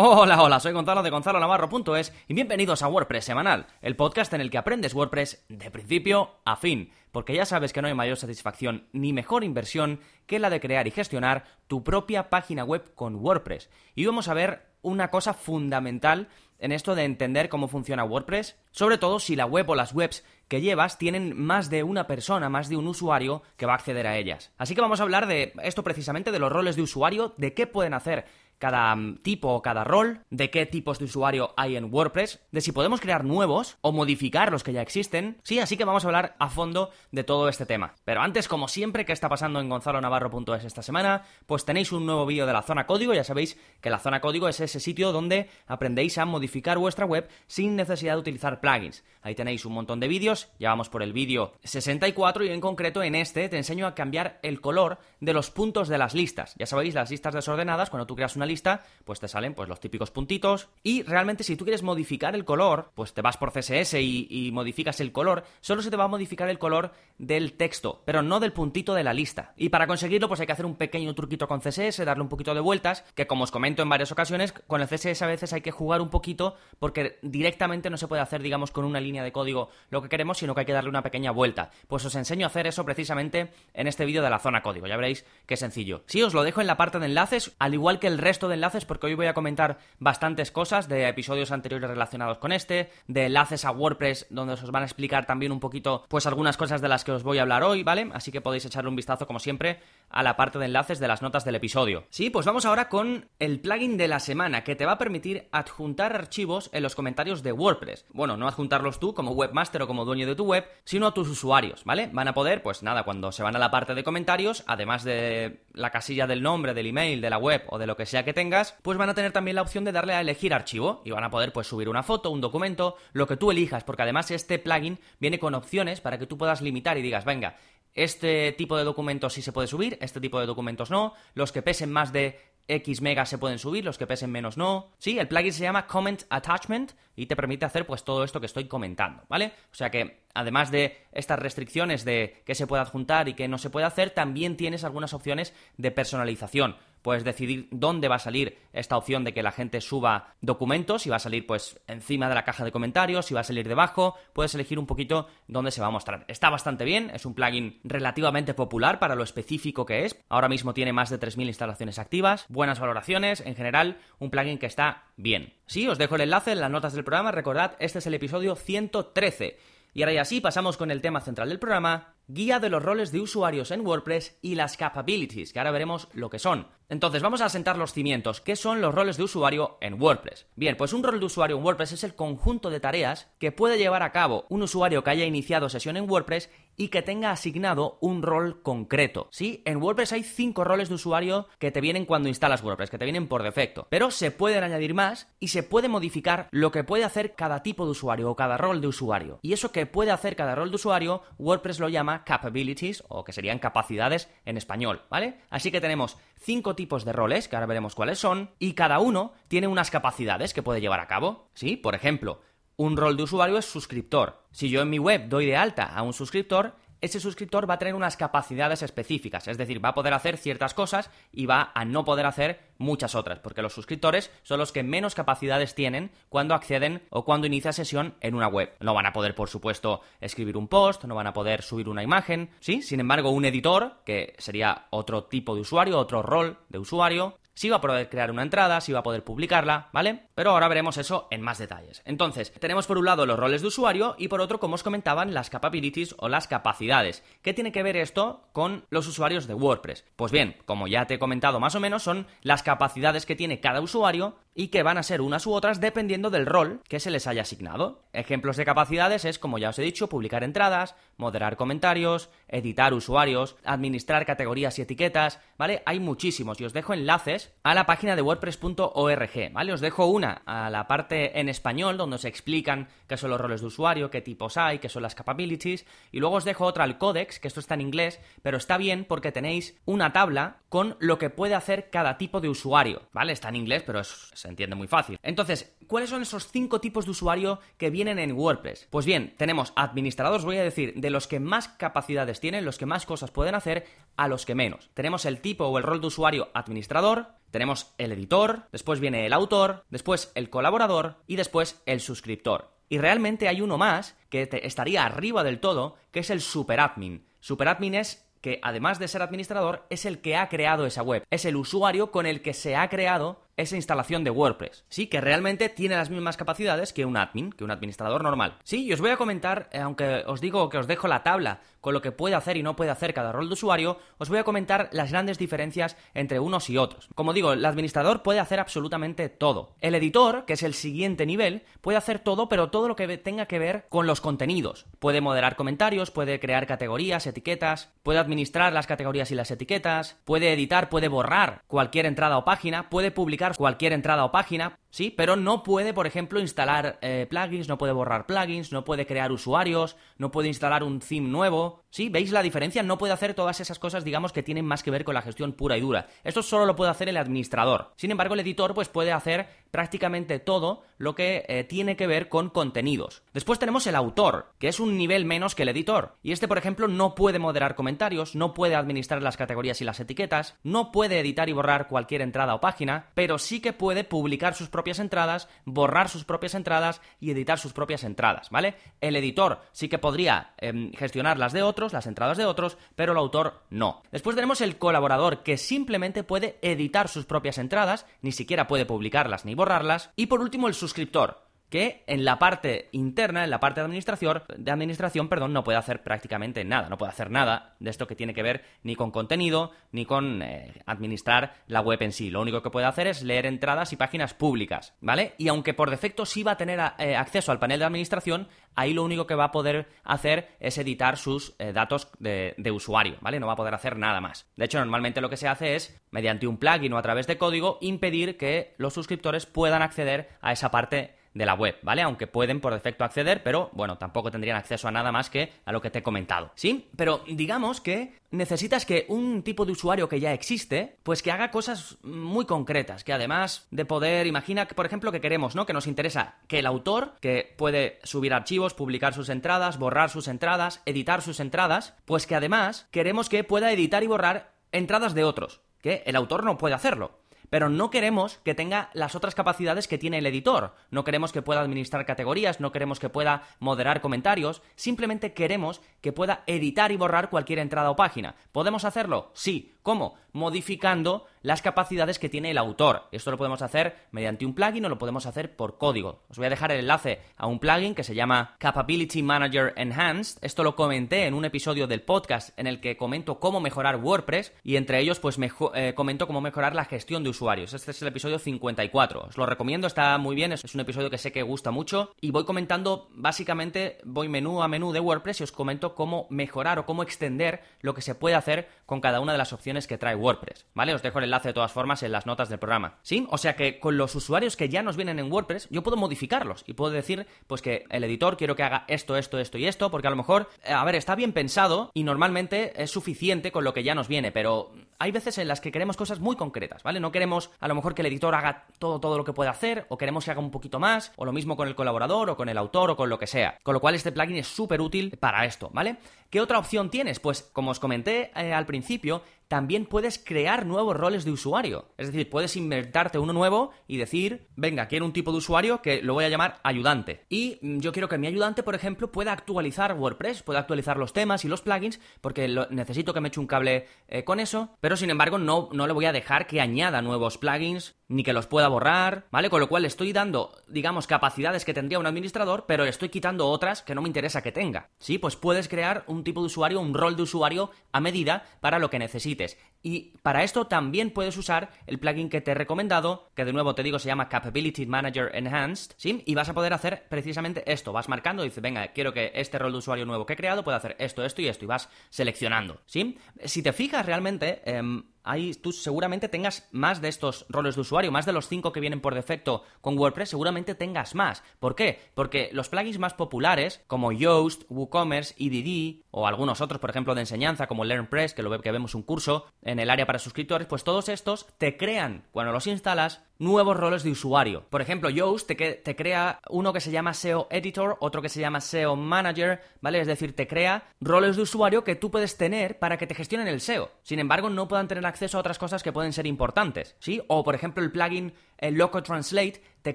Hola, 0.01 0.41
hola, 0.41 0.61
soy 0.61 0.71
Gonzalo 0.71 1.03
de 1.03 1.11
Gonzalo 1.11 1.41
Navarro.es 1.41 2.15
y 2.29 2.35
bienvenidos 2.35 2.83
a 2.83 2.89
WordPress 2.89 3.25
Semanal, 3.25 3.67
el 3.83 3.97
podcast 3.97 4.33
en 4.33 4.41
el 4.41 4.49
que 4.49 4.57
aprendes 4.57 4.95
WordPress 4.95 5.45
de 5.49 5.73
principio 5.73 6.37
a 6.45 6.55
fin, 6.55 6.93
porque 7.11 7.35
ya 7.35 7.45
sabes 7.45 7.73
que 7.73 7.83
no 7.83 7.89
hay 7.89 7.95
mayor 7.95 8.17
satisfacción 8.17 8.87
ni 8.93 9.13
mejor 9.13 9.43
inversión 9.43 9.99
que 10.27 10.39
la 10.39 10.51
de 10.51 10.61
crear 10.61 10.87
y 10.87 10.93
gestionar 10.93 11.47
tu 11.67 11.83
propia 11.83 12.31
página 12.31 12.63
web 12.63 12.95
con 12.95 13.17
WordPress. 13.17 13.71
Y 13.97 14.07
vamos 14.07 14.29
a 14.29 14.35
ver 14.35 14.69
una 14.83 15.11
cosa 15.11 15.35
fundamental 15.35 16.29
en 16.61 16.73
esto 16.73 16.95
de 16.95 17.05
entender 17.05 17.49
cómo 17.49 17.67
funciona 17.67 18.05
WordPress, 18.05 18.57
sobre 18.71 18.99
todo 18.99 19.19
si 19.19 19.37
la 19.37 19.47
web 19.47 19.69
o 19.69 19.75
las 19.75 19.93
webs 19.95 20.25
que 20.49 20.61
llevas 20.61 20.99
tienen 20.99 21.37
más 21.37 21.71
de 21.71 21.83
una 21.83 22.07
persona, 22.07 22.49
más 22.49 22.69
de 22.69 22.77
un 22.77 22.87
usuario 22.87 23.43
que 23.57 23.67
va 23.67 23.73
a 23.73 23.77
acceder 23.77 24.07
a 24.07 24.17
ellas. 24.17 24.53
Así 24.59 24.75
que 24.75 24.81
vamos 24.81 25.01
a 25.01 25.03
hablar 25.03 25.27
de 25.27 25.53
esto 25.63 25.85
precisamente, 25.85 26.33
de 26.33 26.39
los 26.39 26.53
roles 26.53 26.77
de 26.77 26.83
usuario, 26.83 27.35
de 27.37 27.55
qué 27.55 27.67
pueden 27.67 27.95
hacer 27.95 28.27
cada 28.59 28.95
mm, 28.95 29.19
tipo 29.23 29.49
o 29.49 29.63
cada 29.63 29.85
rol, 29.85 30.21
de 30.31 30.51
qué 30.51 30.67
tipos 30.67 30.99
de 30.99 31.07
usuario 31.07 31.55
hay 31.57 31.77
en 31.77 31.93
WordPress, 31.93 32.41
de 32.51 32.61
si 32.61 32.73
podemos 32.73 33.01
crear 33.01 33.25
nuevos 33.25 33.79
o 33.81 33.93
modificar 33.93 34.53
los 34.53 34.63
que 34.63 34.73
ya 34.73 34.83
existen. 34.83 35.39
Sí, 35.43 35.59
así 35.59 35.77
que 35.77 35.85
vamos 35.85 36.05
a 36.05 36.09
hablar 36.09 36.37
a 36.39 36.49
fondo 36.49 36.91
de 37.13 37.25
todo 37.25 37.49
este 37.49 37.67
tema. 37.67 37.95
Pero 38.05 38.21
antes, 38.21 38.49
como 38.49 38.69
siempre, 38.69 39.05
¿qué 39.05 39.13
está 39.13 39.29
pasando 39.29 39.61
en 39.61 39.69
gonzalonavarro.es 39.69 40.65
esta 40.65 40.83
semana? 40.83 41.23
Pues 41.47 41.65
tenéis 41.65 41.93
un 41.93 42.07
nuevo 42.07 42.27
vídeo 42.27 42.47
de 42.47 42.53
la 42.53 42.63
zona 42.63 42.87
código, 42.87 43.15
ya 43.15 43.25
sabéis 43.25 43.59
que 43.81 43.91
la 43.91 43.99
zona 43.99 44.21
código 44.21 44.49
es 44.49 44.61
ese 44.61 44.81
sitio 44.81 45.13
donde 45.13 45.49
aprendéis 45.67 46.19
a 46.19 46.25
modificar 46.25 46.79
vuestra 46.79 47.07
web 47.07 47.29
sin 47.47 47.77
necesidad 47.77 48.15
de 48.15 48.21
utilizar 48.21 48.61
plugins. 48.61 49.05
Ahí 49.23 49.35
tenéis 49.35 49.65
un 49.65 49.73
montón 49.73 50.01
de 50.01 50.09
vídeos, 50.09 50.49
ya 50.59 50.71
vamos 50.71 50.89
por 50.89 51.03
el 51.03 51.13
vídeo 51.13 51.53
64 51.65 52.45
y 52.45 52.51
en 52.51 52.61
concreto 52.61 53.03
en 53.03 53.15
este 53.15 53.49
te 53.49 53.57
enseño 53.57 53.87
a 53.87 53.95
cambiar 53.95 54.39
el 54.43 54.61
color 54.61 54.99
de 55.21 55.33
los 55.33 55.51
puntos 55.51 55.89
de 55.89 55.99
las 55.99 56.15
listas. 56.15 56.55
Ya 56.59 56.67
sabéis, 56.67 56.95
las 56.95 57.11
listas 57.11 57.35
desordenadas, 57.35 57.91
cuando 57.91 58.07
tú 58.07 58.17
creas 58.17 58.37
una 58.37 58.47
lista, 58.49 58.85
pues 59.05 59.21
te 59.21 59.29
salen 59.29 59.55
pues 59.55 59.69
los 59.69 59.79
típicos 59.79 60.11
puntitos. 60.11 60.69
Y 60.83 61.03
realmente 61.05 61.45
si 61.45 61.57
tú 61.57 61.65
quieres 61.65 61.85
modificar 61.85 62.35
el 62.35 62.45
color, 62.45 62.91
pues 62.95 63.15
te 63.15 63.23
vas 63.23 63.37
por 63.37 63.53
CSS 63.53 63.95
y, 64.01 64.51
modificas 64.53 65.01
el 65.01 65.13
color, 65.13 65.45
solo 65.61 65.83
se 65.83 65.91
te 65.91 65.97
va 65.97 66.05
a 66.05 66.09
modificar 66.09 66.49
el 66.49 66.59
color 66.59 66.93
del 67.19 67.53
texto, 67.53 68.03
pero 68.05 68.23
no 68.23 68.41
del 68.41 68.53
puntito 68.53 68.95
de 68.95 69.05
la 69.05 69.13
lista. 69.13 69.53
Y 69.57 69.69
para 69.69 69.87
conseguirlo, 69.87 70.27
pues 70.27 70.41
hay 70.41 70.47
que 70.47 70.53
hacer 70.53 70.67
un 70.67 70.77
pequeño 70.77 71.15
truquito 71.15 71.47
con 71.47 71.61
CSS, 71.61 72.05
darle 72.05 72.23
un 72.23 72.29
poquito 72.29 72.55
de 72.55 72.61
vueltas, 72.61 73.05
que 73.15 73.27
como 73.27 73.45
os 73.45 73.51
comento 73.51 73.83
en 73.83 73.89
varias 73.89 74.11
ocasiones, 74.11 74.53
con 74.67 74.81
el 74.81 74.89
CSS 74.89 75.23
a 75.23 75.27
veces 75.27 75.53
hay 75.53 75.61
que 75.61 75.71
jugar 75.71 76.01
un 76.01 76.11
poquito 76.11 76.57
porque 76.79 77.19
directamente 77.23 77.91
no 77.91 77.97
se 77.97 78.09
puede 78.09 78.23
hacer, 78.23 78.43
digamos, 78.43 78.71
con 78.71 78.85
una 78.85 79.01
línea 79.01 79.23
de 79.23 79.33
código 79.33 79.69
lo 79.91 80.03
que 80.03 80.09
queremos, 80.09 80.39
sino 80.39 80.55
que 80.55 80.61
hay 80.61 80.67
que 80.67 80.73
darle 80.73 80.91
una 80.91 81.03
pequeña 81.03 81.31
vuelta. 81.31 81.71
Pues 81.87 82.05
os 82.05 82.15
enseño 82.15 82.47
a 82.47 82.49
hacer 82.49 82.67
eso 82.67 82.85
precisamente 82.85 83.53
en 83.75 83.87
este 83.87 84.05
vídeo 84.05 84.23
de 84.23 84.31
la 84.31 84.39
zona 84.39 84.63
código. 84.63 84.87
Ya 84.87 84.97
veréis 84.97 85.25
qué 85.47 85.57
sencillo. 85.57 86.03
Sí, 86.07 86.23
os 86.23 86.35
lo 86.35 86.43
dejo 86.43 86.61
en 86.61 86.67
la 86.67 86.77
parte 86.77 86.99
de 86.99 87.07
enlaces, 87.07 87.55
al 87.59 87.75
igual 87.75 87.99
que 87.99 88.07
el 88.07 88.19
resto 88.19 88.38
de 88.47 88.55
enlaces 88.55 88.85
porque 88.85 89.07
hoy 89.07 89.15
voy 89.15 89.27
a 89.27 89.35
comentar 89.35 89.79
bastantes 89.99 90.53
cosas 90.53 90.89
de 90.89 91.09
episodios 91.09 91.51
anteriores 91.51 91.91
relacionados 91.91 92.39
con 92.39 92.53
este, 92.53 92.91
de 93.09 93.27
enlaces 93.27 93.65
a 93.65 93.73
WordPress 93.73 94.27
donde 94.31 94.53
os 94.53 94.71
van 94.71 94.83
a 94.83 94.87
explicar 94.87 95.27
también 95.27 95.51
un 95.51 95.59
poquito 95.59 96.05
pues 96.09 96.27
algunas 96.27 96.57
cosas 96.57 96.81
de 96.81 96.89
las 96.89 97.03
que 97.03 97.13
os 97.13 97.23
voy 97.23 97.39
a 97.39 97.43
hablar 97.43 97.65
hoy, 97.65 97.83
¿vale? 97.83 98.11
Así 98.13 98.31
que 98.31 98.41
podéis 98.41 98.67
echarle 98.67 98.91
un 98.91 98.97
vistazo 98.97 99.27
como 99.27 99.41
siempre 99.41 99.81
a 100.11 100.23
la 100.23 100.37
parte 100.37 100.59
de 100.59 100.67
enlaces 100.67 101.01
de 101.01 101.09
las 101.09 101.23
notas 101.23 101.45
del 101.45 101.57
episodio. 101.57 102.05
Sí, 102.11 102.31
pues 102.31 102.47
vamos 102.47 102.65
ahora 102.65 102.89
con 102.89 103.29
el 103.39 103.61
plugin 103.61 103.97
de 103.97 104.09
la 104.09 104.21
semana 104.21 104.63
que 104.63 104.77
te 104.77 104.87
va 104.87 104.93
a 104.93 104.99
permitir 104.99 105.49
adjuntar 105.53 106.15
archivos 106.15 106.71
en 106.73 106.83
los 106.83 106.95
comentarios 106.95 107.43
de 107.43 107.53
WordPress. 107.53 108.05
Bueno, 108.11 108.37
no 108.37 108.47
adjuntarlos 108.47 109.01
tú 109.01 109.15
como 109.15 109.33
webmaster 109.33 109.83
o 109.83 109.87
como 109.87 110.05
dueño 110.05 110.27
de 110.27 110.35
tu 110.35 110.45
web, 110.45 110.67
sino 110.85 111.07
a 111.07 111.15
tus 111.15 111.29
usuarios, 111.29 111.85
¿vale? 111.85 112.11
Van 112.13 112.29
a 112.29 112.35
poder, 112.35 112.63
pues 112.63 112.83
nada, 112.83 113.05
cuando 113.05 113.33
se 113.33 113.43
van 113.43 113.57
a 113.57 113.59
la 113.59 113.71
parte 113.71 113.95
de 113.95 114.05
comentarios, 114.05 114.65
además 114.67 115.05
de 115.05 115.61
la 115.73 115.91
casilla 115.91 116.27
del 116.27 116.43
nombre, 116.43 116.75
del 116.75 116.87
email, 116.87 117.21
de 117.21 117.31
la 117.31 117.39
web 117.39 117.65
o 117.69 117.79
de 117.79 117.87
lo 117.87 117.97
que 117.97 118.07
sea 118.07 118.25
que 118.25 118.28
tengas, 118.33 118.77
pues 118.83 118.99
van 118.99 119.09
a 119.09 119.15
tener 119.15 119.33
también 119.33 119.55
la 119.55 119.63
opción 119.63 119.85
de 119.85 119.93
darle 119.93 120.15
a 120.15 120.21
elegir 120.21 120.55
archivo 120.55 121.03
y 121.05 121.11
van 121.11 121.25
a 121.25 121.31
poder 121.31 121.53
pues 121.53 121.67
subir 121.67 121.89
una 121.89 122.03
foto, 122.03 122.31
un 122.31 122.41
documento, 122.41 122.97
lo 123.13 123.27
que 123.27 123.37
tú 123.37 123.51
elijas, 123.51 123.85
porque 123.85 124.03
además 124.03 124.31
este 124.31 124.59
plugin 124.59 124.99
viene 125.21 125.39
con 125.39 125.55
opciones 125.55 126.01
para 126.01 126.19
que 126.19 126.27
tú 126.27 126.39
puedas 126.39 126.63
limitar 126.63 126.99
y 126.99 127.03
digas, 127.03 127.25
venga, 127.25 127.57
este 127.95 128.53
tipo 128.53 128.77
de 128.77 128.85
documentos 128.85 129.33
sí 129.33 129.43
se 129.43 129.53
puede 129.53 129.69
subir, 129.69 129.99
este 130.01 130.21
tipo 130.21 130.39
de 130.41 130.47
documentos 130.47 130.91
no, 130.91 131.15
los 131.35 131.53
que 131.53 131.63
pesen 131.63 131.91
más 131.91 132.13
de 132.13 132.39
X 132.69 133.01
megas 133.01 133.31
se 133.31 133.39
pueden 133.39 133.59
subir, 133.59 133.85
los 133.85 133.97
que 133.97 134.07
pesen 134.07 134.31
menos 134.31 134.59
no. 134.59 134.93
Sí, 134.99 135.19
el 135.19 135.27
plugin 135.27 135.53
se 135.53 135.63
llama 135.63 135.87
Comment 135.87 136.25
Attachment 136.29 136.93
y 137.17 137.27
te 137.27 137.35
permite 137.35 137.65
hacer 137.65 137.87
pues 137.87 138.05
todo 138.05 138.23
esto 138.23 138.41
que 138.41 138.47
estoy 138.47 138.69
comentando, 138.69 139.23
¿vale? 139.29 139.53
O 139.73 139.75
sea 139.75 139.91
que 139.91 140.21
además 140.35 140.71
de 140.71 141.07
estas 141.13 141.39
restricciones 141.39 142.05
de 142.05 142.43
qué 142.45 142.55
se 142.55 142.67
puede 142.67 142.83
adjuntar 142.83 143.29
y 143.29 143.35
qué 143.35 143.49
no 143.49 143.57
se 143.57 143.71
puede 143.71 143.87
hacer, 143.87 144.11
también 144.11 144.57
tienes 144.57 144.85
algunas 144.85 145.15
opciones 145.15 145.55
de 145.79 145.91
personalización 145.91 146.77
puedes 147.03 147.25
decidir 147.25 147.69
dónde 147.71 148.09
va 148.09 148.17
a 148.17 148.21
salir 148.21 148.59
esta 148.73 148.97
opción 148.97 149.25
de 149.25 149.33
que 149.35 149.43
la 149.43 149.53
gente 149.53 149.81
suba 149.81 150.35
documentos, 150.41 151.03
si 151.03 151.11
va 151.11 151.17
a 151.17 151.21
salir 151.21 151.47
pues 151.47 151.81
encima 151.87 152.29
de 152.29 152.35
la 152.35 152.45
caja 152.45 152.65
de 152.65 152.73
comentarios, 152.73 153.27
si 153.27 153.35
va 153.35 153.41
a 153.41 153.45
salir 153.45 153.67
debajo, 153.69 154.15
puedes 154.33 154.55
elegir 154.55 154.79
un 154.79 154.87
poquito 154.87 155.29
dónde 155.47 155.71
se 155.71 155.81
va 155.81 155.89
a 155.89 155.91
mostrar. 155.91 156.25
Está 156.29 156.51
bastante 156.51 156.85
bien, 156.85 157.11
es 157.15 157.27
un 157.27 157.35
plugin 157.35 157.81
relativamente 157.85 158.55
popular 158.55 158.99
para 158.99 159.15
lo 159.15 159.25
específico 159.25 159.87
que 159.87 160.05
es. 160.05 160.19
Ahora 160.29 160.49
mismo 160.49 160.75
tiene 160.75 160.93
más 160.93 161.11
de 161.11 161.19
3.000 161.19 161.47
instalaciones 161.47 161.99
activas, 161.99 162.47
buenas 162.49 162.81
valoraciones, 162.81 163.41
en 163.41 163.55
general 163.55 163.99
un 164.19 164.31
plugin 164.31 164.59
que 164.59 164.67
está 164.67 165.05
bien. 165.17 165.55
Sí, 165.67 165.87
os 165.89 165.99
dejo 165.99 166.15
el 166.17 166.23
enlace 166.23 166.53
en 166.53 166.61
las 166.61 166.71
notas 166.71 166.93
del 166.95 167.05
programa, 167.05 167.33
recordad, 167.33 167.77
este 167.79 167.99
es 167.99 168.07
el 168.07 168.15
episodio 168.15 168.55
113. 168.55 169.59
Y 169.99 170.03
ahora 170.03 170.13
ya 170.13 170.25
sí, 170.25 170.41
pasamos 170.41 170.77
con 170.77 170.93
el 170.93 171.01
tema 171.01 171.21
central 171.21 171.49
del 171.49 171.59
programa, 171.59 172.15
guía 172.29 172.61
de 172.61 172.69
los 172.69 172.81
roles 172.81 173.11
de 173.11 173.19
usuarios 173.19 173.73
en 173.73 173.85
WordPress 173.85 174.39
y 174.43 174.55
las 174.55 174.77
capabilities, 174.77 175.53
que 175.53 175.59
ahora 175.59 175.73
veremos 175.73 176.07
lo 176.13 176.31
que 176.31 176.39
son. 176.39 176.69
Entonces, 176.89 177.21
vamos 177.21 177.41
a 177.41 177.49
sentar 177.49 177.77
los 177.77 177.95
cimientos. 177.95 178.41
¿Qué 178.41 178.55
son 178.55 178.81
los 178.81 178.95
roles 178.95 179.17
de 179.17 179.25
usuario 179.25 179.77
en 179.81 180.01
WordPress? 180.01 180.47
Bien, 180.55 180.77
pues 180.77 180.93
un 180.93 181.03
rol 181.03 181.19
de 181.19 181.27
usuario 181.27 181.57
en 181.57 181.65
WordPress 181.65 181.91
es 181.91 182.05
el 182.05 182.15
conjunto 182.15 182.71
de 182.71 182.79
tareas 182.79 183.29
que 183.41 183.51
puede 183.51 183.77
llevar 183.77 184.05
a 184.05 184.13
cabo 184.13 184.47
un 184.51 184.63
usuario 184.63 185.03
que 185.03 185.11
haya 185.11 185.25
iniciado 185.25 185.69
sesión 185.69 185.97
en 185.97 186.09
WordPress 186.09 186.49
y 186.79 186.89
que 186.89 187.03
tenga 187.03 187.31
asignado 187.31 187.99
un 188.01 188.23
rol 188.23 188.63
concreto. 188.63 189.29
Sí, 189.31 189.63
en 189.67 189.83
WordPress 189.83 190.13
hay 190.13 190.23
cinco 190.23 190.65
roles 190.65 190.89
de 190.89 190.95
usuario 190.95 191.49
que 191.59 191.71
te 191.71 191.83
vienen 191.83 192.07
cuando 192.07 192.29
instalas 192.29 192.63
WordPress, 192.63 192.89
que 192.89 192.99
te 192.99 193.05
vienen 193.05 193.29
por 193.29 193.43
defecto. 193.43 193.87
Pero 193.91 194.11
se 194.11 194.31
pueden 194.31 194.65
añadir 194.65 194.95
más 194.95 195.29
y 195.41 195.49
se 195.49 195.63
puede 195.63 195.89
modificar 195.89 196.49
lo 196.53 196.71
que 196.71 196.85
puede 196.85 197.05
hacer 197.05 197.35
cada 197.35 197.63
tipo 197.63 197.85
de 197.85 197.91
usuario 197.91 198.31
o 198.31 198.37
cada 198.37 198.57
rol 198.57 198.81
de 198.81 198.87
usuario. 198.87 199.41
Y 199.43 199.53
eso 199.53 199.73
que 199.73 199.85
puede 199.85 200.13
hacer 200.13 200.37
cada 200.37 200.55
rol 200.55 200.71
de 200.71 200.77
usuario, 200.77 201.23
WordPress 201.39 201.81
lo 201.81 201.89
llama 201.89 202.25
capabilities 202.25 203.03
o 203.09 203.25
que 203.25 203.33
serían 203.33 203.59
capacidades 203.59 204.31
en 204.45 204.57
español, 204.57 205.03
¿vale? 205.11 205.41
Así 205.51 205.73
que 205.73 205.81
tenemos 205.81 206.17
cinco 206.41 206.77
tipos 206.77 207.05
de 207.05 207.13
roles, 207.13 207.49
que 207.49 207.57
ahora 207.57 207.67
veremos 207.67 207.97
cuáles 207.97 208.21
son, 208.21 208.51
y 208.61 208.75
cada 208.75 209.01
uno 209.01 209.33
tiene 209.49 209.67
unas 209.67 209.91
capacidades 209.91 210.55
que 210.55 210.63
puede 210.63 210.81
llevar 210.81 211.01
a 211.01 211.09
cabo. 211.09 211.49
¿Sí? 211.55 211.77
Por 211.77 211.97
ejemplo, 211.97 212.41
un 212.79 212.97
rol 212.97 213.17
de 213.17 213.25
usuario 213.25 213.59
es 213.59 213.67
suscriptor. 213.67 214.45
Si 214.53 214.71
yo 214.71 214.81
en 214.81 214.91
mi 214.91 215.01
web 215.01 215.29
doy 215.29 215.47
de 215.47 215.57
alta 215.57 215.85
a 215.85 216.03
un 216.03 216.13
suscriptor, 216.13 216.77
ese 217.01 217.19
suscriptor 217.19 217.69
va 217.69 217.75
a 217.75 217.79
tener 217.79 217.95
unas 217.95 218.17
capacidades 218.17 218.83
específicas, 218.83 219.47
es 219.49 219.59
decir, 219.59 219.85
va 219.85 219.91
a 219.91 219.95
poder 219.95 220.15
hacer 220.15 220.37
ciertas 220.37 220.75
cosas 220.75 221.11
y 221.33 221.47
va 221.47 221.73
a 221.75 221.85
no 221.85 222.05
poder 222.05 222.27
hacer 222.27 222.61
muchas 222.79 223.17
otras, 223.17 223.41
porque 223.41 223.63
los 223.63 223.73
suscriptores 223.73 224.31
son 224.43 224.61
los 224.61 224.71
que 224.71 224.85
menos 224.85 225.17
capacidades 225.17 225.75
tienen 225.75 226.13
cuando 226.29 226.55
acceden 226.55 227.03
o 227.11 227.25
cuando 227.25 227.49
inicia 227.49 227.73
sesión 227.73 228.15
en 228.21 228.37
una 228.37 228.49
web. 228.49 228.73
No 228.81 228.95
van 228.95 229.07
a 229.07 229.13
poder, 229.13 229.35
por 229.35 229.49
supuesto, 229.49 230.01
escribir 230.21 230.57
un 230.57 230.69
post, 230.69 231.05
no 231.05 231.17
van 231.17 231.27
a 231.27 231.33
poder 231.33 231.63
subir 231.63 231.89
una 231.89 232.05
imagen, 232.05 232.51
¿sí? 232.61 232.83
Sin 232.83 233.01
embargo, 233.01 233.31
un 233.31 233.45
editor, 233.45 234.03
que 234.05 234.35
sería 234.39 234.87
otro 234.91 235.25
tipo 235.25 235.57
de 235.57 235.63
usuario, 235.63 235.99
otro 235.99 236.23
rol 236.23 236.59
de 236.69 236.79
usuario, 236.79 237.39
si 237.59 237.71
va 237.71 237.79
a 237.79 237.81
poder 237.81 238.09
crear 238.09 238.31
una 238.31 238.43
entrada, 238.43 238.81
si 238.81 238.93
va 238.93 239.01
a 239.01 239.03
poder 239.03 239.25
publicarla, 239.25 239.89
¿vale? 239.93 240.29
Pero 240.37 240.53
ahora 240.53 240.69
veremos 240.69 240.97
eso 240.97 241.27
en 241.33 241.43
más 241.43 241.59
detalles. 241.59 242.03
Entonces, 242.05 242.53
tenemos 242.53 242.87
por 242.87 242.99
un 242.99 243.07
lado 243.07 243.27
los 243.27 243.37
roles 243.37 243.63
de 243.63 243.67
usuario 243.67 244.15
y 244.17 244.29
por 244.29 244.41
otro, 244.41 244.61
como 244.61 244.77
os 244.77 244.85
comentaban, 244.85 245.35
las 245.35 245.51
capabilities 245.51 246.15
o 246.19 246.29
las 246.29 246.47
capacidades. 246.47 247.25
¿Qué 247.43 247.55
tiene 247.55 247.73
que 247.73 247.83
ver 247.83 247.97
esto 247.97 248.45
con 248.53 248.85
los 248.91 249.09
usuarios 249.09 249.49
de 249.49 249.55
WordPress? 249.55 250.05
Pues 250.15 250.31
bien, 250.31 250.55
como 250.67 250.87
ya 250.87 251.09
te 251.09 251.15
he 251.15 251.19
comentado 251.19 251.59
más 251.59 251.75
o 251.75 251.81
menos, 251.81 252.05
son 252.05 252.29
las 252.43 252.63
capacidades 252.63 253.27
que 253.27 253.35
tiene 253.35 253.59
cada 253.59 253.81
usuario 253.81 254.37
y 254.55 254.69
que 254.69 254.83
van 254.83 254.99
a 254.99 255.03
ser 255.03 255.21
unas 255.21 255.47
u 255.47 255.53
otras 255.53 255.81
dependiendo 255.81 256.31
del 256.31 256.47
rol 256.47 256.81
que 256.89 257.01
se 257.01 257.11
les 257.11 257.27
haya 257.27 257.43
asignado. 257.43 258.03
Ejemplos 258.13 258.57
de 258.57 258.65
capacidades 258.65 259.25
es, 259.25 259.39
como 259.39 259.59
ya 259.59 259.71
os 259.71 259.79
he 259.79 259.83
dicho, 259.83 260.09
publicar 260.09 260.43
entradas, 260.43 260.97
moderar 261.17 261.57
comentarios, 261.57 262.31
editar 262.49 262.95
usuarios, 262.95 263.57
administrar 263.65 264.27
categorías 264.27 264.79
y 264.79 264.83
etiquetas, 264.83 265.41
¿vale? 265.59 265.83
Hay 265.87 266.01
muchísimos 266.01 266.61
y 266.61 266.65
os 266.65 266.73
dejo 266.73 266.93
enlaces 266.93 267.48
a 267.63 267.75
la 267.75 267.87
página 267.87 268.17
de 268.17 268.23
wordpress.org, 268.23 269.53
¿vale? 269.53 269.73
Os 269.73 269.81
dejo 269.81 270.07
una 270.07 270.43
a 270.47 270.71
la 270.71 270.87
parte 270.87 271.39
en 271.39 271.49
español 271.49 271.97
donde 271.97 272.19
se 272.19 272.29
explican 272.29 272.89
qué 273.07 273.17
son 273.17 273.31
los 273.31 273.41
roles 273.41 273.61
de 273.61 273.67
usuario, 273.67 274.11
qué 274.11 274.21
tipos 274.21 274.57
hay, 274.57 274.79
qué 274.79 274.89
son 274.89 275.03
las 275.03 275.15
capabilities, 275.15 275.85
y 276.13 276.21
luego 276.21 276.37
os 276.37 276.45
dejo 276.45 276.65
otra 276.65 276.85
al 276.85 276.99
codex, 276.99 277.39
que 277.39 277.49
esto 277.49 277.61
está 277.61 277.75
en 277.75 277.83
inglés, 277.83 278.21
pero 278.43 278.57
está 278.57 278.79
bien 278.79 279.05
porque 279.05 279.33
tenéis 279.33 279.79
una 279.85 280.13
tabla 280.13 280.59
con 280.69 280.97
lo 281.01 281.19
que 281.19 281.31
puede 281.31 281.55
hacer 281.55 281.91
cada 281.91 282.19
tipo 282.19 282.41
de 282.41 282.49
usuario, 282.49 283.03
¿vale? 283.13 283.33
Está 283.33 283.49
en 283.49 283.57
inglés, 283.57 283.83
pero 283.85 284.03
se 284.05 284.49
entiende 284.49 284.77
muy 284.77 284.87
fácil. 284.87 285.19
Entonces, 285.23 285.75
¿cuáles 285.87 286.11
son 286.11 286.23
esos 286.23 286.49
cinco 286.49 286.81
tipos 286.81 287.05
de 287.05 287.11
usuario 287.13 287.61
que 287.77 287.91
vienen 287.91 288.19
en 288.19 288.33
WordPress? 288.33 288.89
Pues 288.91 289.07
bien, 289.07 289.35
tenemos 289.37 289.73
administradores, 289.77 290.45
voy 290.45 290.59
a 290.59 290.63
decir, 290.63 290.95
de 290.95 291.11
los 291.11 291.27
que 291.27 291.41
más 291.41 291.69
capacidades 291.69 292.41
tienen, 292.41 292.65
los 292.65 292.79
que 292.79 292.87
más 292.87 293.07
cosas 293.07 293.31
pueden 293.31 293.55
hacer, 293.55 293.87
a 294.17 294.29
los 294.29 294.45
que 294.45 294.55
menos. 294.55 294.91
Tenemos 294.95 295.25
el 295.25 295.41
tipo 295.41 295.67
o 295.67 295.79
el 295.79 295.85
rol 295.85 296.01
de 296.01 296.09
usuario 296.09 296.49
administrador, 296.55 297.38
tenemos 297.51 297.95
el 297.99 298.13
editor, 298.13 298.69
después 298.73 299.01
viene 299.01 299.27
el 299.27 299.33
autor, 299.33 299.85
después 299.91 300.33
el 300.35 300.51
colaborador 300.51 301.17
y 301.27 301.37
después 301.37 301.83
el 301.87 302.01
suscriptor. 302.01 302.73
Y 302.89 302.99
realmente 302.99 303.49
hay 303.49 303.61
uno 303.61 303.79
más 303.79 304.17
que 304.31 304.49
estaría 304.63 305.05
arriba 305.05 305.45
del 305.45 305.61
todo, 305.61 305.97
que 306.11 306.21
es 306.21 306.31
el 306.31 306.41
superadmin. 306.41 307.27
Superadmin 307.41 307.95
es 307.95 308.29
que 308.41 308.61
además 308.63 308.99
de 308.99 309.09
ser 309.09 309.23
administrador, 309.23 309.87
es 309.91 310.05
el 310.07 310.21
que 310.21 310.37
ha 310.37 310.49
creado 310.49 310.87
esa 310.87 311.03
web. 311.03 311.25
Es 311.31 311.45
el 311.45 311.57
usuario 311.57 312.11
con 312.11 312.27
el 312.27 312.41
que 312.41 312.55
se 312.55 312.77
ha 312.77 312.89
creado 312.89 313.41
esa 313.59 313.77
instalación 313.77 314.25
de 314.25 314.31
WordPress. 314.31 314.85
Sí, 314.89 315.09
que 315.09 315.21
realmente 315.21 315.69
tiene 315.69 315.97
las 315.97 316.09
mismas 316.09 316.39
capacidades 316.39 316.93
que 316.93 317.05
un 317.05 317.17
admin, 317.17 317.53
que 317.53 317.65
un 317.65 317.71
administrador 317.71 318.23
normal. 318.23 318.57
Sí, 318.65 318.87
y 318.87 318.93
os 318.93 319.01
voy 319.01 319.11
a 319.11 319.17
comentar, 319.17 319.69
eh, 319.73 319.81
aunque 319.81 320.23
os 320.27 320.41
digo 320.41 320.71
que 320.71 320.79
os 320.79 320.87
dejo 320.87 321.09
la 321.09 321.23
tabla 321.23 321.61
con 321.81 321.95
lo 321.95 322.03
que 322.03 322.13
puede 322.13 322.35
hacer 322.35 322.57
y 322.57 322.63
no 322.63 322.77
puede 322.77 322.91
hacer 322.91 323.15
cada 323.15 323.33
rol 323.33 323.49
de 323.49 323.55
usuario, 323.55 323.99
os 324.19 324.29
voy 324.29 324.39
a 324.39 324.45
comentar 324.45 324.89
las 324.93 325.11
grandes 325.11 325.39
diferencias 325.39 325.97
entre 326.15 326.41
unos 326.41 326.71
y 326.71 326.79
otros. 326.79 327.09
Como 327.15 327.33
digo, 327.33 327.53
el 327.53 327.65
administrador 327.65 328.23
puede 328.23 328.41
hacer 328.41 328.61
absolutamente 328.61 329.29
todo. 329.29 329.75
El 329.81 329.95
editor, 329.95 330.45
que 330.45 330.55
es 330.55 330.63
el 330.63 330.75
siguiente 330.75 331.27
nivel, 331.27 331.63
puede 331.81 331.99
hacer 331.99 332.19
todo, 332.19 332.49
pero 332.49 332.71
todo 332.71 332.89
lo 332.89 332.97
que 332.97 333.19
tenga 333.19 333.47
que 333.47 333.59
ver 333.59 333.87
con 333.89 334.07
los 334.07 334.21
contenidos. 334.21 334.87
Puede 334.99 335.21
moderar 335.21 335.57
comentarios, 335.57 336.11
puede 336.11 336.41
crear 336.41 336.67
categorías, 336.67 337.27
etiquetas, 337.27 337.91
puede 338.03 338.19
administrar 338.19 338.73
las 338.73 338.87
categorías 338.87 339.31
y 339.31 339.35
las 339.35 339.51
etiquetas, 339.51 340.17
puede 340.25 340.53
editar, 340.53 340.89
puede 340.89 341.09
borrar 341.09 341.63
cualquier 341.67 342.07
entrada 342.07 342.39
o 342.39 342.45
página, 342.45 342.89
puede 342.91 343.11
publicar 343.11 343.48
cualquier 343.57 343.93
entrada 343.93 344.25
o 344.25 344.33
página, 344.33 344.79
sí, 344.91 345.13
pero 345.17 345.37
no 345.37 345.63
puede, 345.63 345.95
por 345.95 346.07
ejemplo, 346.07 346.41
instalar 346.41 346.99
eh, 347.03 347.27
plugins, 347.29 347.69
no 347.69 347.79
puede 347.79 347.93
borrar 347.93 348.27
plugins, 348.27 348.73
no 348.73 348.85
puede 348.85 349.07
crear 349.07 349.33
usuarios, 349.33 349.97
no 350.17 350.31
puede 350.31 350.49
instalar 350.49 350.83
un 350.83 351.01
theme 351.01 351.29
nuevo. 351.29 351.85
¿Sí? 351.91 352.09
¿Veis 352.09 352.33
la 352.33 352.43
diferencia? 352.43 352.83
No 352.83 352.99
puede 352.99 353.13
hacer 353.13 353.35
todas 353.35 353.61
esas 353.61 353.79
cosas, 353.79 354.05
digamos, 354.05 354.33
que 354.33 354.43
tienen 354.43 354.67
más 354.67 354.83
que 354.83 354.91
ver 354.91 355.05
con 355.05 355.15
la 355.15 355.23
gestión 355.23 355.53
pura 355.53 355.77
y 355.77 355.81
dura. 355.81 356.07
Esto 356.23 356.43
solo 356.43 356.67
lo 356.67 356.77
puede 356.77 356.91
hacer 356.91 357.09
el 357.09 357.17
administrador. 357.17 357.93
Sin 357.97 358.11
embargo, 358.11 358.35
el 358.35 358.41
editor, 358.41 358.75
pues 358.75 358.89
puede 358.89 359.13
hacer 359.13 359.49
prácticamente 359.71 360.39
todo 360.39 360.83
lo 360.99 361.15
que 361.15 361.45
eh, 361.49 361.65
tiene 361.65 361.97
que 361.97 362.07
ver 362.07 362.29
con 362.29 362.51
contenidos. 362.51 363.23
Después 363.33 363.59
tenemos 363.59 363.87
el 363.87 363.95
autor, 363.95 364.53
que 364.59 364.69
es 364.69 364.81
un 364.81 364.97
nivel 364.97 365.25
menos 365.25 365.55
que 365.55 365.63
el 365.63 365.69
editor. 365.71 366.17
Y 366.23 366.33
este, 366.33 366.49
por 366.49 366.59
ejemplo, 366.59 366.89
no 366.89 367.15
puede 367.15 367.39
moderar 367.39 367.75
comentarios, 367.75 368.35
no 368.35 368.55
puede 368.55 368.75
administrar 368.75 369.23
las 369.23 369.37
categorías 369.37 369.81
y 369.81 369.85
las 369.85 370.01
etiquetas, 370.01 370.57
no 370.63 370.93
puede 370.93 371.21
editar 371.21 371.49
y 371.49 371.53
borrar 371.53 371.89
cualquier 371.89 372.23
entrada 372.23 372.55
o 372.55 372.61
página, 372.61 373.11
pero 373.15 373.39
sí 373.39 373.61
que 373.61 373.73
puede 373.73 374.05
publicar 374.05 374.55
sus 374.55 374.69
propias 374.69 374.99
entradas, 374.99 375.49
borrar 375.65 376.09
sus 376.09 376.25
propias 376.25 376.55
entradas 376.55 377.01
y 377.21 377.31
editar 377.31 377.59
sus 377.59 377.73
propias 377.73 378.05
entradas, 378.05 378.51
¿vale? 378.51 378.75
El 379.01 379.17
editor 379.17 379.61
sí 379.73 379.89
que 379.89 379.99
podría 379.99 380.55
em, 380.59 380.93
gestionar 380.93 381.39
las 381.39 381.53
de 381.53 381.63
las 381.93 382.07
entradas 382.07 382.37
de 382.37 382.45
otros, 382.45 382.79
pero 382.95 383.13
el 383.13 383.19
autor 383.19 383.63
no. 383.71 384.03
Después 384.11 384.37
tenemos 384.37 384.61
el 384.61 384.79
colaborador, 384.79 385.43
que 385.43 385.57
simplemente 385.57 386.25
puede 386.25 386.59
editar 386.63 387.09
sus 387.09 387.25
propias 387.25 387.59
entradas, 387.59 388.07
ni 388.23 388.33
siquiera 388.33 388.67
puede 388.67 388.87
publicarlas 388.87 389.45
ni 389.45 389.55
borrarlas. 389.55 390.11
Y 390.17 390.27
por 390.27 390.41
último, 390.41 390.69
el 390.69 390.75
suscriptor 390.75 391.48
que 391.69 392.03
en 392.07 392.25
la 392.25 392.39
parte 392.39 392.89
interna, 392.93 393.45
en 393.45 393.51
la 393.51 393.61
parte 393.61 393.81
de 393.81 393.87
administración, 393.87 394.43
de 394.57 394.71
administración, 394.71 395.29
perdón, 395.29 395.53
no 395.53 395.65
puede 395.65 395.79
hacer 395.79 396.03
prácticamente 396.03 396.65
nada, 396.65 396.89
no 396.89 396.99
puede 396.99 397.13
hacer 397.13 397.31
nada 397.31 397.77
de 397.79 397.91
esto 397.91 398.07
que 398.07 398.17
tiene 398.17 398.35
que 398.35 398.43
ver 398.43 398.65
ni 398.83 398.97
con 398.97 399.11
contenido 399.11 399.73
ni 399.93 400.07
con 400.07 400.43
eh, 400.43 400.73
administrar 400.87 401.55
la 401.67 401.81
web 401.81 402.03
en 402.03 402.13
sí. 402.13 402.31
Lo 402.31 402.41
único 402.41 402.63
que 402.63 402.71
puede 402.71 402.87
hacer 402.87 403.07
es 403.07 403.23
leer 403.23 403.47
entradas 403.47 403.93
y 403.93 403.97
páginas 403.97 404.35
públicas, 404.35 404.95
¿vale? 405.01 405.35
Y 405.39 405.49
aunque 405.49 405.75
por 405.75 405.91
defecto 405.91 406.25
sí 406.25 406.43
va 406.43 406.53
a 406.53 406.57
tener 406.57 406.81
eh, 406.99 407.17
acceso 407.17 407.53
al 407.53 407.59
panel 407.59 407.81
de 407.81 407.85
administración, 407.85 408.49
ahí 408.75 408.95
lo 408.95 409.05
único 409.05 409.27
que 409.27 409.35
va 409.35 409.45
a 409.45 409.53
poder 409.53 409.89
hacer 410.05 410.49
es 410.61 410.79
editar 410.79 411.17
sus 411.17 411.55
eh, 411.59 411.73
datos 411.73 412.11
de, 412.19 412.55
de 412.57 412.71
usuario, 412.71 413.17
¿vale? 413.21 413.41
No 413.41 413.47
va 413.47 413.55
a 413.55 413.57
poder 413.57 413.75
hacer 413.75 413.97
nada 413.97 414.21
más. 414.21 414.47
De 414.57 414.65
hecho, 414.65 414.79
normalmente 414.79 415.21
lo 415.21 415.29
que 415.29 415.37
se 415.37 415.49
hace 415.49 415.75
es, 415.75 416.01
mediante 416.11 416.47
un 416.47 416.57
plugin 416.57 416.93
o 416.93 416.99
a 416.99 417.03
través 417.03 417.27
de 417.27 417.39
código, 417.39 417.79
impedir 417.81 418.37
que 418.37 418.75
los 418.79 418.95
suscriptores 418.95 419.47
puedan 419.47 419.83
acceder 419.83 420.31
a 420.41 420.53
esa 420.53 420.71
parte 420.71 421.18
de 421.35 421.47
la 421.47 421.55
web, 421.55 421.77
¿vale? 421.83 422.03
Aunque 422.03 422.27
pueden 422.27 422.61
por 422.61 422.73
defecto 422.73 423.05
acceder, 423.05 423.43
pero 423.43 423.71
bueno, 423.73 423.99
tampoco 423.99 424.31
tendrían 424.31 424.57
acceso 424.57 424.89
a 424.89 424.91
nada 424.91 425.13
más 425.13 425.31
que 425.31 425.53
a 425.65 425.73
lo 425.73 425.81
que 425.81 425.91
te 425.91 426.01
he 426.01 426.03
comentado, 426.03 426.51
¿sí? 426.55 426.89
Pero 426.97 427.23
digamos 427.27 427.81
que 427.81 428.15
necesitas 428.31 428.85
que 428.85 429.07
un 429.09 429.43
tipo 429.43 429.65
de 429.65 429.73
usuario 429.73 430.09
que 430.09 430.21
ya 430.21 430.33
existe, 430.33 430.97
pues 431.03 431.23
que 431.23 431.33
haga 431.33 431.51
cosas 431.51 431.99
muy 432.03 432.45
concretas, 432.45 433.05
que 433.05 433.13
además 433.13 433.67
de 433.71 433.85
poder, 433.85 434.27
imagina 434.27 434.67
que 434.67 434.75
por 434.75 434.87
ejemplo 434.87 435.13
que 435.13 435.21
queremos, 435.21 435.55
¿no? 435.55 435.67
Que 435.67 435.73
nos 435.73 435.87
interesa 435.87 436.37
que 436.47 436.59
el 436.59 436.67
autor, 436.67 437.15
que 437.21 437.55
puede 437.57 437.99
subir 438.03 438.35
archivos, 438.35 438.75
publicar 438.75 439.15
sus 439.15 439.29
entradas, 439.29 439.79
borrar 439.79 440.11
sus 440.11 440.29
entradas, 440.29 440.83
editar 440.87 441.23
sus 441.23 441.41
entradas, 441.41 441.95
pues 442.05 442.27
que 442.27 442.35
además 442.35 442.87
queremos 442.91 443.29
que 443.29 443.45
pueda 443.45 443.73
editar 443.73 444.03
y 444.03 444.07
borrar 444.07 444.53
entradas 444.73 445.15
de 445.15 445.25
otros, 445.25 445.61
que 445.81 446.03
el 446.07 446.17
autor 446.17 446.45
no 446.45 446.59
puede 446.59 446.75
hacerlo 446.75 447.19
pero 447.51 447.69
no 447.69 447.91
queremos 447.91 448.39
que 448.45 448.55
tenga 448.55 448.91
las 448.93 449.15
otras 449.15 449.35
capacidades 449.35 449.89
que 449.89 449.99
tiene 449.99 450.19
el 450.19 450.27
editor. 450.27 450.75
No 450.91 451.05
queremos 451.05 451.33
que 451.33 451.43
pueda 451.43 451.61
administrar 451.61 452.07
categorías, 452.07 452.61
no 452.61 452.73
queremos 452.73 452.99
que 453.01 453.09
pueda 453.09 453.43
moderar 453.59 454.01
comentarios, 454.01 454.63
simplemente 454.77 455.33
queremos 455.33 455.81
que 456.01 456.13
pueda 456.13 456.43
editar 456.47 456.93
y 456.93 456.97
borrar 456.97 457.31
cualquier 457.31 457.59
entrada 457.59 457.91
o 457.91 457.97
página. 457.97 458.35
¿Podemos 458.53 458.85
hacerlo? 458.85 459.31
Sí. 459.35 459.75
¿Cómo? 459.89 460.17
Modificando 460.35 461.25
las 461.41 461.63
capacidades 461.63 462.19
que 462.19 462.29
tiene 462.29 462.51
el 462.51 462.59
autor. 462.59 463.05
Esto 463.11 463.31
lo 463.31 463.39
podemos 463.39 463.63
hacer 463.63 463.97
mediante 464.11 464.45
un 464.45 464.55
plugin 464.55 464.85
o 464.85 464.91
lo 464.91 464.99
podemos 464.99 465.25
hacer 465.25 465.57
por 465.57 465.79
código. 465.79 466.25
Os 466.29 466.37
voy 466.37 466.47
a 466.47 466.51
dejar 466.51 466.73
el 466.73 466.81
enlace 466.81 467.21
a 467.39 467.47
un 467.47 467.59
plugin 467.59 467.95
que 467.95 468.05
se 468.05 468.15
llama 468.15 468.57
Capability 468.59 469.23
Manager 469.23 469.73
Enhanced. 469.77 470.39
Esto 470.43 470.63
lo 470.63 470.77
comenté 470.77 471.25
en 471.25 471.33
un 471.33 471.47
episodio 471.47 471.87
del 471.87 472.03
podcast 472.03 472.51
en 472.59 472.67
el 472.67 472.83
que 472.83 472.99
comento 472.99 473.41
cómo 473.41 473.61
mejorar 473.61 473.97
WordPress 473.97 474.53
y 474.63 474.77
entre 474.77 475.01
ellos 475.01 475.21
pues 475.21 475.39
eh, 475.75 475.95
comento 475.95 476.27
cómo 476.27 476.43
mejorar 476.43 476.75
la 476.75 476.85
gestión 476.85 477.25
de 477.25 477.31
usuarios. 477.31 477.73
Este 477.73 477.93
es 477.93 478.03
el 478.03 478.09
episodio 478.09 478.39
54. 478.39 479.29
Os 479.29 479.39
lo 479.39 479.47
recomiendo, 479.47 479.87
está 479.87 480.19
muy 480.19 480.37
bien, 480.37 480.53
es 480.53 480.75
un 480.75 480.81
episodio 480.81 481.09
que 481.09 481.17
sé 481.17 481.33
que 481.33 481.43
gusta 481.43 481.71
mucho 481.71 482.13
y 482.21 482.31
voy 482.31 482.45
comentando 482.45 483.09
básicamente, 483.13 483.99
voy 484.05 484.29
menú 484.29 484.63
a 484.63 484.69
menú 484.69 484.93
de 484.93 485.01
WordPress 485.01 485.41
y 485.41 485.45
os 485.45 485.53
comento 485.53 485.95
cómo 485.95 486.27
mejorar 486.29 486.79
o 486.79 486.85
cómo 486.85 487.03
extender 487.03 487.63
lo 487.81 487.95
que 487.95 488.03
se 488.03 488.15
puede 488.15 488.35
hacer 488.35 488.69
con 488.85 489.01
cada 489.01 489.21
una 489.21 489.33
de 489.33 489.39
las 489.39 489.53
opciones 489.53 489.78
que 489.87 489.99
trae 489.99 490.15
WordPress, 490.15 490.67
¿vale? 490.75 490.95
Os 490.95 491.03
dejo 491.03 491.19
el 491.19 491.25
enlace 491.25 491.49
de 491.49 491.55
todas 491.55 491.73
formas 491.73 492.03
en 492.03 492.13
las 492.13 492.27
notas 492.27 492.49
del 492.49 492.59
programa. 492.59 492.99
¿Sí? 493.03 493.27
O 493.31 493.39
sea 493.39 493.57
que 493.57 493.79
con 493.79 493.97
los 493.97 494.15
usuarios 494.15 494.57
que 494.57 494.69
ya 494.69 494.83
nos 494.83 494.97
vienen 494.97 495.19
en 495.19 495.31
WordPress, 495.31 495.69
yo 495.71 495.83
puedo 495.83 495.97
modificarlos 495.97 496.65
y 496.67 496.75
puedo 496.75 496.93
decir, 496.93 497.27
pues 497.47 497.63
que 497.63 497.85
el 497.91 498.05
editor 498.05 498.37
quiero 498.37 498.57
que 498.57 498.63
haga 498.63 498.85
esto, 498.89 499.17
esto, 499.17 499.39
esto 499.39 499.59
y 499.59 499.67
esto, 499.67 499.91
porque 499.91 500.09
a 500.09 500.11
lo 500.11 500.17
mejor, 500.17 500.49
eh, 500.65 500.73
a 500.73 500.85
ver, 500.85 500.95
está 500.95 501.15
bien 501.15 501.33
pensado 501.33 501.91
y 501.95 502.05
normalmente 502.05 502.83
es 502.83 502.91
suficiente 502.91 503.53
con 503.53 503.65
lo 503.65 503.73
que 503.73 503.83
ya 503.83 503.95
nos 503.95 504.09
viene, 504.09 504.33
pero 504.33 504.73
hay 504.99 505.13
veces 505.13 505.39
en 505.39 505.49
las 505.49 505.61
que 505.61 505.71
queremos 505.71 505.97
cosas 505.97 506.19
muy 506.19 506.37
concretas, 506.37 506.83
¿vale? 506.83 507.01
No 507.01 507.13
queremos 507.13 507.51
a 507.61 507.69
lo 507.69 507.75
mejor 507.75 507.95
que 507.95 508.03
el 508.03 508.07
editor 508.07 508.35
haga 508.35 508.67
todo, 508.79 509.01
todo 509.01 509.17
lo 509.17 509.25
que 509.25 509.33
puede 509.33 509.51
hacer, 509.51 509.87
o 509.89 509.99
queremos 509.99 510.25
que 510.25 510.31
haga 510.31 510.41
un 510.41 510.51
poquito 510.51 510.79
más, 510.81 511.13
o 511.17 511.25
lo 511.25 511.33
mismo 511.33 511.57
con 511.57 511.69
el 511.69 511.75
colaborador, 511.75 512.31
o 512.31 512.37
con 512.37 512.49
el 512.49 512.59
autor, 512.59 512.91
o 512.91 512.97
con 512.97 513.09
lo 513.09 513.19
que 513.19 513.27
sea. 513.27 513.59
Con 513.63 513.75
lo 513.75 513.81
cual 513.81 513.95
este 513.95 514.13
plugin 514.13 514.37
es 514.37 514.49
súper 514.49 514.81
útil 514.81 515.17
para 515.21 515.45
esto, 515.45 515.71
¿vale? 515.73 515.99
¿Qué 516.31 516.41
otra 516.41 516.59
opción 516.59 516.91
tienes? 516.91 517.21
Pues 517.21 517.43
como 517.43 517.71
os 517.71 517.81
comenté 517.81 518.31
eh, 518.35 518.53
al 518.53 518.67
principio, 518.67 519.23
también 519.49 519.87
puedes 519.87 520.19
crear 520.19 520.67
nuevos 520.67 520.97
roles 520.97 521.25
de 521.25 521.33
usuario. 521.33 521.91
Es 521.97 522.09
decir, 522.09 522.29
puedes 522.31 522.55
inventarte 522.57 523.19
uno 523.19 523.33
nuevo 523.33 523.71
y 523.87 523.97
decir, 523.97 524.49
venga, 524.57 524.87
quiero 524.87 525.07
un 525.07 525.13
tipo 525.13 525.33
de 525.33 525.39
usuario 525.39 525.83
que 525.83 526.03
lo 526.03 526.15
voy 526.15 526.25
a 526.25 526.29
llamar 526.29 526.61
ayudante. 526.63 527.25
Y 527.29 527.59
mm, 527.63 527.79
yo 527.79 527.93
quiero 527.93 528.09
que 528.09 528.19
mi 528.19 528.27
ayudante, 528.27 528.63
por 528.63 528.75
ejemplo, 528.75 529.11
pueda 529.11 529.33
actualizar 529.33 529.95
WordPress, 529.95 530.43
pueda 530.43 530.61
actualizar 530.61 530.99
los 530.99 531.13
temas 531.13 531.45
y 531.45 531.49
los 531.49 531.63
plugins, 531.63 531.99
porque 532.21 532.49
necesito 532.71 533.15
que 533.15 533.21
me 533.21 533.29
eche 533.29 533.41
un 533.41 533.47
cable 533.47 533.87
eh, 534.07 534.25
con 534.25 534.39
eso, 534.39 534.77
pero 534.81 534.97
sin 534.97 535.11
embargo 535.11 535.39
no, 535.39 535.71
no 535.73 535.87
le 535.87 535.93
voy 535.93 536.05
a 536.05 536.13
dejar 536.13 536.47
que 536.47 536.61
añada 536.61 537.03
nuevos 537.03 537.39
plugins 537.39 537.98
ni 538.09 538.23
que 538.23 538.33
los 538.33 538.47
pueda 538.47 538.69
borrar, 538.69 539.27
¿vale? 539.31 539.51
Con 539.51 539.61
lo 539.61 539.69
cual 539.69 539.85
estoy 539.85 540.13
dando, 540.13 540.57
digamos, 540.67 541.07
capacidades 541.07 541.65
que 541.65 541.75
tendría 541.75 541.99
un 541.99 542.07
administrador, 542.07 542.65
pero 542.67 542.85
estoy 542.85 543.11
quitando 543.11 543.49
otras 543.49 543.83
que 543.83 543.95
no 543.95 544.03
me 544.03 544.09
interesa 544.09 544.43
que 544.43 544.53
tenga. 544.53 544.89
Sí, 544.99 545.19
pues 545.19 545.37
puedes 545.37 545.69
crear 545.69 546.05
un 546.07 546.25
tipo 546.25 546.41
de 546.41 546.47
usuario, 546.47 546.81
un 546.81 546.95
rol 546.95 547.17
de 547.17 547.23
usuario 547.23 547.71
a 547.93 548.01
medida 548.01 548.47
para 548.61 548.79
lo 548.79 548.89
que 548.89 548.99
necesites. 548.99 549.59
Y 549.83 550.15
para 550.23 550.43
esto 550.43 550.67
también 550.67 551.11
puedes 551.11 551.37
usar 551.37 551.71
el 551.87 551.99
plugin 551.99 552.31
que 552.31 552.41
te 552.41 552.51
he 552.51 552.55
recomendado, 552.55 553.29
que 553.35 553.45
de 553.45 553.53
nuevo 553.53 553.75
te 553.75 553.83
digo 553.83 553.99
se 553.99 554.09
llama 554.09 554.29
Capability 554.29 554.87
Manager 554.87 555.31
Enhanced, 555.35 555.93
¿sí? 555.97 556.23
Y 556.27 556.35
vas 556.35 556.49
a 556.49 556.55
poder 556.55 556.73
hacer 556.73 557.07
precisamente 557.09 557.63
esto. 557.71 557.93
Vas 557.93 558.09
marcando, 558.09 558.43
dices, 558.43 558.63
venga, 558.63 558.89
quiero 558.89 559.13
que 559.13 559.31
este 559.35 559.59
rol 559.59 559.73
de 559.73 559.79
usuario 559.79 560.07
nuevo 560.07 560.27
que 560.27 560.33
he 560.33 560.37
creado 560.37 560.65
pueda 560.65 560.79
hacer 560.79 560.97
esto, 560.99 561.25
esto 561.25 561.43
y 561.43 561.49
esto, 561.49 561.65
y 561.65 561.69
vas 561.69 561.89
seleccionando, 562.11 562.81
¿sí? 562.87 563.19
Si 563.45 563.63
te 563.63 563.73
fijas 563.73 564.05
realmente, 564.05 564.63
em, 564.65 565.05
ahí 565.23 565.55
tú 565.55 565.73
seguramente 565.73 566.29
tengas 566.29 566.69
más 566.73 567.01
de 567.01 567.09
estos 567.09 567.47
roles 567.49 567.75
de 567.75 567.83
usuario, 567.83 568.13
más 568.13 568.27
de 568.27 568.33
los 568.33 568.49
cinco 568.49 568.73
que 568.73 568.81
vienen 568.81 569.01
por 569.01 569.15
defecto 569.15 569.63
con 569.81 569.99
WordPress, 569.99 570.31
seguramente 570.31 570.75
tengas 570.75 571.15
más. 571.15 571.43
¿Por 571.59 571.75
qué? 571.75 572.01
Porque 572.15 572.51
los 572.53 572.69
plugins 572.69 572.99
más 572.99 573.15
populares, 573.15 573.83
como 573.87 574.13
Yoast, 574.13 574.63
WooCommerce, 574.69 575.35
EDD, 575.39 576.03
o 576.11 576.27
algunos 576.27 576.61
otros, 576.61 576.81
por 576.81 576.91
ejemplo, 576.91 577.15
de 577.15 577.23
enseñanza, 577.23 577.67
como 577.67 577.85
LearnPress, 577.85 578.35
que 578.35 578.43
lo 578.43 578.61
que 578.61 578.73
vemos 578.73 578.95
un 578.95 579.03
curso 579.03 579.47
en 579.63 579.79
el 579.79 579.91
área 579.91 580.07
para 580.07 580.19
suscriptores, 580.19 580.67
pues 580.67 580.85
todos 580.85 581.09
estos 581.09 581.47
te 581.59 581.77
crean, 581.77 582.25
cuando 582.33 582.53
los 582.53 582.67
instalas, 582.67 583.23
nuevos 583.39 583.77
roles 583.77 584.03
de 584.03 584.11
usuario. 584.11 584.65
Por 584.69 584.83
ejemplo, 584.83 585.11
Yoast 585.11 585.47
te, 585.47 585.55
te, 585.55 585.97
crea 585.97 586.41
uno 586.49 586.73
que 586.73 586.81
se 586.81 586.91
llama 586.91 587.15
SEO 587.15 587.47
Editor, 587.51 587.97
otro 588.01 588.21
que 588.21 588.29
se 588.29 588.41
llama 588.41 588.61
SEO 588.61 588.97
Manager, 588.97 589.61
¿vale? 589.81 590.01
Es 590.01 590.07
decir, 590.07 590.35
te 590.35 590.49
crea 590.49 590.85
roles 591.01 591.37
de 591.37 591.43
usuario 591.43 591.85
que 591.85 591.95
tú 591.95 592.11
puedes 592.11 592.37
tener 592.37 592.79
para 592.79 592.99
que 592.99 593.07
te 593.07 593.15
gestionen 593.15 593.49
el 593.49 593.61
SEO. 593.61 593.91
Sin 594.03 594.19
embargo, 594.19 594.51
no 594.51 594.69
puedan 594.69 594.89
tener 594.89 595.07
acceso 595.07 595.37
a 595.37 595.41
otras 595.41 595.59
cosas 595.59 595.83
que 595.83 595.93
pueden 595.93 596.13
ser 596.13 596.27
importantes, 596.27 596.97
¿sí? 596.99 597.23
O, 597.29 597.45
por 597.45 597.55
ejemplo, 597.55 597.83
el 597.83 597.93
plugin 597.93 598.33
el 598.59 598.75
Loco 598.75 599.03
Translate 599.03 599.63
te 599.83 599.95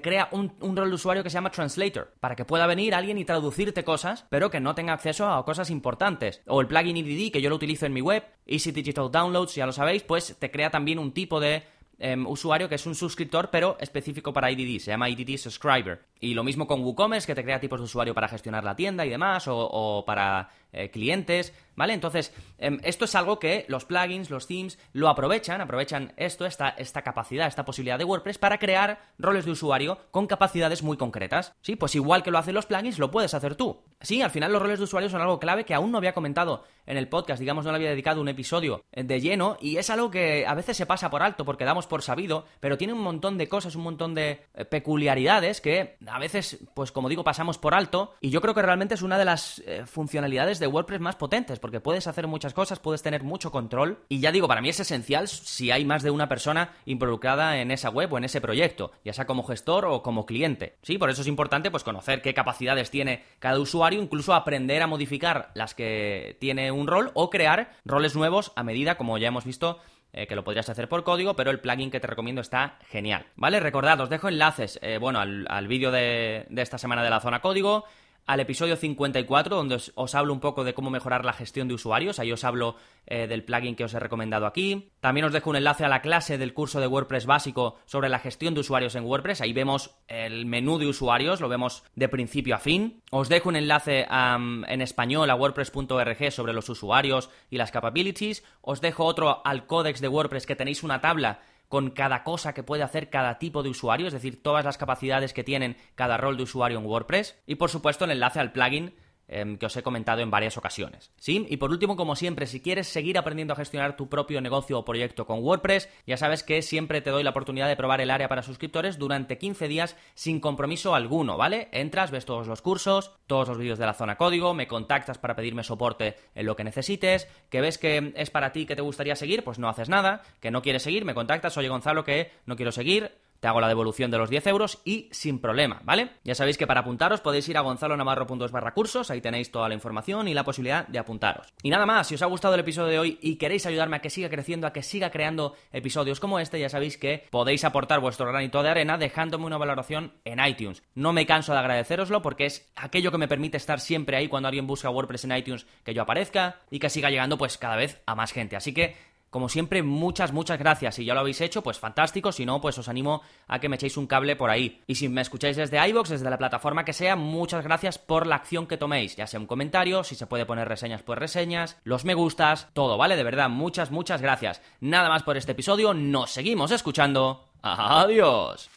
crea 0.00 0.28
un, 0.32 0.54
un, 0.60 0.76
rol 0.76 0.88
de 0.88 0.94
usuario 0.94 1.22
que 1.22 1.28
se 1.28 1.34
llama 1.34 1.50
Translator, 1.50 2.14
para 2.18 2.34
que 2.34 2.46
pueda 2.46 2.66
venir 2.66 2.94
alguien 2.94 3.18
y 3.18 3.26
traducirte 3.26 3.84
cosas, 3.84 4.26
pero 4.30 4.50
que 4.50 4.58
no 4.58 4.74
tenga 4.74 4.94
acceso 4.94 5.28
a 5.28 5.44
cosas 5.44 5.68
importantes. 5.70 6.40
O 6.46 6.62
el 6.62 6.66
plugin 6.66 6.96
EDD, 6.96 7.30
que 7.30 7.42
yo 7.42 7.50
lo 7.50 7.56
utilizo 7.56 7.84
en 7.84 7.92
mi 7.92 8.00
web, 8.00 8.24
Easy 8.46 8.72
Digital 8.72 9.10
Downloads, 9.10 9.54
ya 9.54 9.66
lo 9.66 9.72
sabéis, 9.72 10.02
pues 10.02 10.36
te 10.38 10.50
crea 10.50 10.70
también 10.70 10.98
un 10.98 11.12
tipo 11.12 11.40
de 11.40 11.62
Em, 11.98 12.26
usuario 12.26 12.68
que 12.68 12.74
es 12.74 12.86
un 12.86 12.94
suscriptor, 12.94 13.50
pero 13.50 13.76
específico 13.80 14.32
para 14.32 14.50
IDD, 14.50 14.80
se 14.80 14.90
llama 14.90 15.08
IDD 15.08 15.38
Subscriber. 15.38 16.00
Y 16.24 16.32
lo 16.32 16.42
mismo 16.42 16.66
con 16.66 16.82
WooCommerce, 16.82 17.26
que 17.26 17.34
te 17.34 17.44
crea 17.44 17.60
tipos 17.60 17.78
de 17.78 17.84
usuario 17.84 18.14
para 18.14 18.28
gestionar 18.28 18.64
la 18.64 18.74
tienda 18.74 19.04
y 19.04 19.10
demás, 19.10 19.44
o, 19.46 20.04
para 20.06 20.48
eh, 20.72 20.90
clientes, 20.90 21.52
¿vale? 21.76 21.92
Entonces, 21.92 22.32
em, 22.56 22.80
esto 22.82 23.04
es 23.04 23.14
algo 23.14 23.38
que 23.38 23.66
los 23.68 23.84
plugins, 23.84 24.30
los 24.30 24.46
themes, 24.46 24.78
lo 24.94 25.10
aprovechan, 25.10 25.60
aprovechan 25.60 26.14
esto, 26.16 26.46
esta, 26.46 26.70
esta 26.70 27.02
capacidad, 27.02 27.46
esta 27.46 27.66
posibilidad 27.66 27.98
de 27.98 28.04
WordPress 28.04 28.38
para 28.38 28.58
crear 28.58 29.02
roles 29.18 29.44
de 29.44 29.50
usuario 29.50 29.98
con 30.10 30.26
capacidades 30.26 30.82
muy 30.82 30.96
concretas. 30.96 31.52
Sí, 31.60 31.76
pues 31.76 31.94
igual 31.94 32.22
que 32.22 32.30
lo 32.30 32.38
hacen 32.38 32.54
los 32.54 32.64
plugins, 32.64 32.98
lo 32.98 33.10
puedes 33.10 33.34
hacer 33.34 33.54
tú. 33.54 33.82
Sí, 34.00 34.22
al 34.22 34.30
final 34.30 34.50
los 34.50 34.62
roles 34.62 34.78
de 34.78 34.84
usuario 34.84 35.10
son 35.10 35.20
algo 35.20 35.38
clave 35.38 35.64
que 35.64 35.74
aún 35.74 35.92
no 35.92 35.98
había 35.98 36.14
comentado 36.14 36.64
en 36.86 36.96
el 36.96 37.08
podcast, 37.08 37.40
digamos, 37.40 37.64
no 37.64 37.70
le 37.72 37.76
había 37.76 37.90
dedicado 37.90 38.20
un 38.20 38.28
episodio 38.28 38.84
de 38.92 39.20
lleno, 39.20 39.56
y 39.60 39.76
es 39.76 39.90
algo 39.90 40.10
que 40.10 40.46
a 40.46 40.54
veces 40.54 40.76
se 40.76 40.86
pasa 40.86 41.10
por 41.10 41.22
alto 41.22 41.44
porque 41.44 41.64
damos 41.64 41.86
por 41.86 42.02
sabido, 42.02 42.46
pero 42.60 42.76
tiene 42.76 42.92
un 42.92 43.00
montón 43.00 43.38
de 43.38 43.48
cosas, 43.48 43.74
un 43.76 43.84
montón 43.84 44.14
de 44.14 44.42
eh, 44.54 44.64
peculiaridades 44.64 45.60
que 45.60 45.96
a 46.14 46.20
veces, 46.20 46.60
pues 46.74 46.92
como 46.92 47.08
digo, 47.08 47.24
pasamos 47.24 47.58
por 47.58 47.74
alto, 47.74 48.14
y 48.20 48.30
yo 48.30 48.40
creo 48.40 48.54
que 48.54 48.62
realmente 48.62 48.94
es 48.94 49.02
una 49.02 49.18
de 49.18 49.24
las 49.24 49.58
eh, 49.66 49.82
funcionalidades 49.84 50.60
de 50.60 50.68
WordPress 50.68 51.00
más 51.00 51.16
potentes, 51.16 51.58
porque 51.58 51.80
puedes 51.80 52.06
hacer 52.06 52.28
muchas 52.28 52.54
cosas, 52.54 52.78
puedes 52.78 53.02
tener 53.02 53.24
mucho 53.24 53.50
control, 53.50 53.98
y 54.08 54.20
ya 54.20 54.30
digo, 54.30 54.46
para 54.46 54.60
mí 54.60 54.68
es 54.68 54.78
esencial 54.78 55.26
si 55.26 55.72
hay 55.72 55.84
más 55.84 56.04
de 56.04 56.12
una 56.12 56.28
persona 56.28 56.70
involucrada 56.84 57.58
en 57.58 57.72
esa 57.72 57.90
web 57.90 58.12
o 58.12 58.18
en 58.18 58.22
ese 58.22 58.40
proyecto, 58.40 58.92
ya 59.04 59.12
sea 59.12 59.26
como 59.26 59.42
gestor 59.42 59.86
o 59.86 60.04
como 60.04 60.24
cliente. 60.24 60.76
Sí, 60.82 60.98
por 60.98 61.10
eso 61.10 61.22
es 61.22 61.26
importante 61.26 61.72
pues 61.72 61.82
conocer 61.82 62.22
qué 62.22 62.32
capacidades 62.32 62.92
tiene 62.92 63.24
cada 63.40 63.58
usuario, 63.58 64.00
incluso 64.00 64.34
aprender 64.34 64.82
a 64.82 64.86
modificar 64.86 65.50
las 65.54 65.74
que 65.74 66.36
tiene 66.38 66.70
un 66.70 66.86
rol 66.86 67.10
o 67.14 67.28
crear 67.28 67.72
roles 67.84 68.14
nuevos 68.14 68.52
a 68.54 68.62
medida, 68.62 68.96
como 68.96 69.18
ya 69.18 69.26
hemos 69.26 69.44
visto 69.44 69.80
eh, 70.14 70.26
que 70.26 70.36
lo 70.36 70.44
podrías 70.44 70.68
hacer 70.68 70.88
por 70.88 71.04
código, 71.04 71.34
pero 71.34 71.50
el 71.50 71.60
plugin 71.60 71.90
que 71.90 72.00
te 72.00 72.06
recomiendo 72.06 72.40
está 72.40 72.78
genial. 72.88 73.26
¿Vale? 73.36 73.60
Recordad, 73.60 74.00
os 74.00 74.08
dejo 74.08 74.28
enlaces, 74.28 74.78
eh, 74.80 74.98
bueno, 74.98 75.18
al, 75.20 75.68
vídeo 75.68 75.90
de, 75.90 76.46
de, 76.48 76.62
esta 76.62 76.78
semana 76.78 77.02
de 77.02 77.10
la 77.10 77.20
zona 77.20 77.40
código, 77.40 77.84
al 78.26 78.40
episodio 78.40 78.76
54, 78.76 79.56
donde 79.56 79.80
os, 79.94 80.14
hablo 80.14 80.32
un 80.32 80.40
poco 80.40 80.64
de 80.64 80.74
cómo 80.74 80.90
mejorar 80.90 81.24
la 81.24 81.32
gestión 81.32 81.68
de 81.68 81.74
usuarios. 81.74 82.18
Ahí 82.18 82.32
os 82.32 82.44
hablo 82.44 82.76
eh, 83.06 83.26
del 83.26 83.44
plugin 83.44 83.76
que 83.76 83.84
os 83.84 83.94
he 83.94 84.00
recomendado 84.00 84.46
aquí. 84.46 84.90
También 85.00 85.26
os 85.26 85.32
dejo 85.32 85.50
un 85.50 85.56
enlace 85.56 85.84
a 85.84 85.88
la 85.88 86.00
clase 86.00 86.38
del 86.38 86.54
curso 86.54 86.80
de 86.80 86.86
WordPress 86.86 87.26
básico 87.26 87.76
sobre 87.84 88.08
la 88.08 88.18
gestión 88.18 88.54
de 88.54 88.60
usuarios 88.60 88.94
en 88.94 89.04
WordPress. 89.04 89.40
Ahí 89.40 89.52
vemos 89.52 89.96
el 90.08 90.46
menú 90.46 90.78
de 90.78 90.86
usuarios, 90.86 91.40
lo 91.40 91.48
vemos 91.48 91.84
de 91.94 92.08
principio 92.08 92.54
a 92.54 92.58
fin. 92.58 93.02
Os 93.10 93.28
dejo 93.28 93.48
un 93.50 93.56
enlace 93.56 94.06
en 94.08 94.80
español 94.80 95.28
a 95.30 95.34
wordpress.org 95.34 96.32
sobre 96.32 96.52
los 96.52 96.68
usuarios 96.68 97.30
y 97.50 97.58
las 97.58 97.70
capabilities. 97.70 98.42
Os 98.62 98.80
dejo 98.80 99.04
otro 99.04 99.42
al 99.44 99.66
códex 99.66 100.00
de 100.00 100.08
WordPress 100.08 100.46
que 100.46 100.56
tenéis 100.56 100.82
una 100.82 101.00
tabla 101.00 101.40
con 101.74 101.90
cada 101.90 102.22
cosa 102.22 102.54
que 102.54 102.62
puede 102.62 102.84
hacer 102.84 103.10
cada 103.10 103.40
tipo 103.40 103.64
de 103.64 103.68
usuario, 103.68 104.06
es 104.06 104.12
decir, 104.12 104.40
todas 104.40 104.64
las 104.64 104.78
capacidades 104.78 105.32
que 105.32 105.42
tienen 105.42 105.76
cada 105.96 106.16
rol 106.16 106.36
de 106.36 106.44
usuario 106.44 106.78
en 106.78 106.86
WordPress. 106.86 107.36
Y 107.48 107.56
por 107.56 107.68
supuesto 107.68 108.04
el 108.04 108.12
enlace 108.12 108.38
al 108.38 108.52
plugin 108.52 108.94
Em, 109.26 109.56
que 109.56 109.64
os 109.66 109.76
he 109.76 109.82
comentado 109.82 110.20
en 110.20 110.30
varias 110.30 110.58
ocasiones. 110.58 111.10
¿Sí? 111.16 111.46
Y 111.48 111.56
por 111.56 111.70
último, 111.70 111.96
como 111.96 112.14
siempre, 112.14 112.46
si 112.46 112.60
quieres 112.60 112.88
seguir 112.88 113.16
aprendiendo 113.16 113.54
a 113.54 113.56
gestionar 113.56 113.96
tu 113.96 114.10
propio 114.10 114.42
negocio 114.42 114.78
o 114.78 114.84
proyecto 114.84 115.24
con 115.24 115.42
WordPress, 115.42 115.88
ya 116.06 116.18
sabes 116.18 116.42
que 116.42 116.60
siempre 116.60 117.00
te 117.00 117.08
doy 117.08 117.22
la 117.22 117.30
oportunidad 117.30 117.68
de 117.68 117.76
probar 117.76 118.02
el 118.02 118.10
área 118.10 118.28
para 118.28 118.42
suscriptores 118.42 118.98
durante 118.98 119.38
15 119.38 119.66
días 119.66 119.96
sin 120.14 120.40
compromiso 120.40 120.94
alguno, 120.94 121.38
¿vale? 121.38 121.68
Entras, 121.72 122.10
ves 122.10 122.26
todos 122.26 122.46
los 122.46 122.60
cursos, 122.60 123.12
todos 123.26 123.48
los 123.48 123.56
vídeos 123.56 123.78
de 123.78 123.86
la 123.86 123.94
zona 123.94 124.16
código, 124.16 124.52
me 124.52 124.68
contactas 124.68 125.16
para 125.16 125.34
pedirme 125.34 125.64
soporte 125.64 126.16
en 126.34 126.44
lo 126.44 126.54
que 126.54 126.64
necesites, 126.64 127.26
que 127.48 127.62
ves 127.62 127.78
que 127.78 128.12
es 128.16 128.28
para 128.28 128.52
ti 128.52 128.66
que 128.66 128.76
te 128.76 128.82
gustaría 128.82 129.16
seguir, 129.16 129.42
pues 129.42 129.58
no 129.58 129.70
haces 129.70 129.88
nada, 129.88 130.22
que 130.40 130.50
no 130.50 130.60
quieres 130.60 130.82
seguir, 130.82 131.06
me 131.06 131.14
contactas, 131.14 131.56
oye 131.56 131.68
Gonzalo, 131.68 132.04
que 132.04 132.30
no 132.44 132.56
quiero 132.56 132.72
seguir, 132.72 133.12
te 133.44 133.48
hago 133.48 133.60
la 133.60 133.68
devolución 133.68 134.10
de 134.10 134.16
los 134.16 134.30
10 134.30 134.46
euros 134.46 134.80
y 134.86 135.06
sin 135.12 135.38
problema, 135.38 135.82
¿vale? 135.84 136.12
Ya 136.24 136.34
sabéis 136.34 136.56
que 136.56 136.66
para 136.66 136.80
apuntaros 136.80 137.20
podéis 137.20 137.46
ir 137.46 137.58
a 137.58 137.60
gonzalonavarro.es 137.60 138.50
barra 138.50 138.72
cursos, 138.72 139.10
ahí 139.10 139.20
tenéis 139.20 139.50
toda 139.50 139.68
la 139.68 139.74
información 139.74 140.28
y 140.28 140.32
la 140.32 140.44
posibilidad 140.44 140.88
de 140.88 140.98
apuntaros. 140.98 141.52
Y 141.62 141.68
nada 141.68 141.84
más, 141.84 142.06
si 142.06 142.14
os 142.14 142.22
ha 142.22 142.26
gustado 142.26 142.54
el 142.54 142.60
episodio 142.60 142.88
de 142.88 142.98
hoy 142.98 143.18
y 143.20 143.36
queréis 143.36 143.66
ayudarme 143.66 143.96
a 143.96 144.00
que 144.00 144.08
siga 144.08 144.30
creciendo, 144.30 144.66
a 144.66 144.72
que 144.72 144.82
siga 144.82 145.10
creando 145.10 145.54
episodios 145.74 146.20
como 146.20 146.38
este, 146.38 146.58
ya 146.58 146.70
sabéis 146.70 146.96
que 146.96 147.26
podéis 147.30 147.64
aportar 147.64 148.00
vuestro 148.00 148.24
granito 148.24 148.62
de 148.62 148.70
arena 148.70 148.96
dejándome 148.96 149.44
una 149.44 149.58
valoración 149.58 150.14
en 150.24 150.42
iTunes. 150.42 150.82
No 150.94 151.12
me 151.12 151.26
canso 151.26 151.52
de 151.52 151.58
agradeceroslo 151.58 152.22
porque 152.22 152.46
es 152.46 152.72
aquello 152.76 153.12
que 153.12 153.18
me 153.18 153.28
permite 153.28 153.58
estar 153.58 153.78
siempre 153.78 154.16
ahí 154.16 154.28
cuando 154.28 154.48
alguien 154.48 154.66
busca 154.66 154.88
WordPress 154.88 155.24
en 155.24 155.36
iTunes, 155.36 155.66
que 155.84 155.92
yo 155.92 156.00
aparezca 156.00 156.60
y 156.70 156.78
que 156.78 156.88
siga 156.88 157.10
llegando 157.10 157.36
pues 157.36 157.58
cada 157.58 157.76
vez 157.76 158.00
a 158.06 158.14
más 158.14 158.32
gente. 158.32 158.56
Así 158.56 158.72
que 158.72 158.96
como 159.34 159.48
siempre, 159.48 159.82
muchas, 159.82 160.32
muchas 160.32 160.60
gracias. 160.60 160.94
Si 160.94 161.04
ya 161.04 161.12
lo 161.12 161.18
habéis 161.18 161.40
hecho, 161.40 161.60
pues 161.60 161.76
fantástico. 161.76 162.30
Si 162.30 162.46
no, 162.46 162.60
pues 162.60 162.78
os 162.78 162.86
animo 162.86 163.20
a 163.48 163.58
que 163.58 163.68
me 163.68 163.74
echéis 163.74 163.96
un 163.96 164.06
cable 164.06 164.36
por 164.36 164.48
ahí. 164.48 164.80
Y 164.86 164.94
si 164.94 165.08
me 165.08 165.22
escucháis 165.22 165.56
desde 165.56 165.84
iVoox, 165.88 166.08
desde 166.08 166.30
la 166.30 166.38
plataforma 166.38 166.84
que 166.84 166.92
sea, 166.92 167.16
muchas 167.16 167.64
gracias 167.64 167.98
por 167.98 168.28
la 168.28 168.36
acción 168.36 168.68
que 168.68 168.76
toméis. 168.76 169.16
Ya 169.16 169.26
sea 169.26 169.40
un 169.40 169.48
comentario, 169.48 170.04
si 170.04 170.14
se 170.14 170.28
puede 170.28 170.46
poner 170.46 170.68
reseñas, 170.68 171.02
pues 171.02 171.18
reseñas, 171.18 171.80
los 171.82 172.04
me 172.04 172.14
gustas, 172.14 172.68
todo, 172.74 172.96
¿vale? 172.96 173.16
De 173.16 173.24
verdad, 173.24 173.48
muchas, 173.48 173.90
muchas 173.90 174.22
gracias. 174.22 174.62
Nada 174.78 175.08
más 175.08 175.24
por 175.24 175.36
este 175.36 175.50
episodio. 175.50 175.94
Nos 175.94 176.30
seguimos 176.30 176.70
escuchando. 176.70 177.48
Adiós. 177.60 178.70